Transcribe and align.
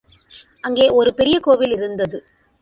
அங்கே 0.61 0.89
ஒரு 0.89 1.13
பெரிய 1.13 1.39
கோவில் 1.39 1.71
இருந்தது. 1.71 2.17